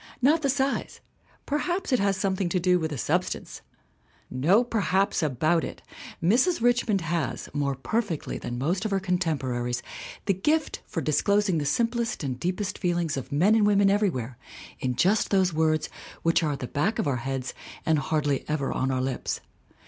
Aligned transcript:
Not 0.19 0.41
the 0.41 0.49
size; 0.49 0.99
perhaps 1.45 1.93
it 1.93 1.99
has 1.99 2.17
something 2.17 2.49
to 2.49 2.59
do 2.59 2.79
with 2.79 2.89
the 2.89 2.97
sub 2.97 3.23
stance! 3.23 3.61
No 4.31 4.63
perhaps 4.63 5.21
about 5.21 5.63
it! 5.63 5.83
Mrs. 6.23 6.59
Richmond 6.59 7.01
has, 7.01 7.49
more 7.53 7.75
perfectly 7.75 8.39
than 8.39 8.57
most 8.57 8.83
of 8.83 8.89
her 8.89 8.99
contemporaries, 8.99 9.83
the 10.25 10.33
gift 10.33 10.81
for 10.87 11.01
disclosing 11.01 11.59
the 11.59 11.65
simplest 11.65 12.23
and 12.23 12.39
deepest 12.39 12.79
feelings 12.79 13.15
of 13.15 13.31
men 13.31 13.53
and 13.53 13.67
women 13.67 13.91
everywhere 13.91 14.39
in 14.79 14.95
just 14.95 15.29
those 15.29 15.53
words 15.53 15.87
which 16.23 16.41
are 16.41 16.53
at 16.53 16.61
the 16.61 16.67
back 16.67 16.97
of 16.97 17.07
our 17.07 17.17
heads 17.17 17.53
and 17.85 17.99
hardly 17.99 18.43
ever 18.49 18.73
on 18.73 18.89
our 18.89 19.01
lips. 19.03 19.39